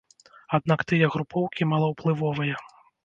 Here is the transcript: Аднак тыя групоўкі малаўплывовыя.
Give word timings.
Аднак 0.57 0.79
тыя 0.91 1.09
групоўкі 1.15 1.67
малаўплывовыя. 1.75 2.55